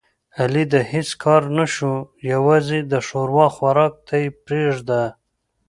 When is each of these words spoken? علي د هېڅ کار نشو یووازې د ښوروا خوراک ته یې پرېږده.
علي 0.41 0.63
د 0.73 0.75
هېڅ 0.91 1.09
کار 1.23 1.41
نشو 1.57 1.93
یووازې 2.31 2.79
د 2.91 2.93
ښوروا 3.07 3.47
خوراک 3.55 3.93
ته 4.07 4.15
یې 4.23 4.27
پرېږده. 4.45 5.03